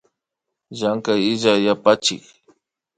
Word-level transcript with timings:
Llankay 0.77 1.21
illak 1.31 1.57
yapachik 1.65 2.23